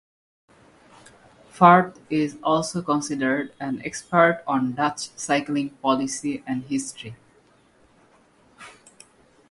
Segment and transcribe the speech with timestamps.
[1.51, 7.15] Furth is also considered an expert on Dutch cycling policy and history.